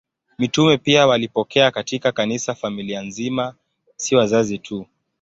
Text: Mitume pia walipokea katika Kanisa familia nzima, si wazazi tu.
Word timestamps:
Mitume 0.39 0.77
pia 0.77 1.07
walipokea 1.07 1.71
katika 1.71 2.11
Kanisa 2.11 2.55
familia 2.55 3.01
nzima, 3.01 3.55
si 3.95 4.15
wazazi 4.15 4.57
tu. 4.59 4.85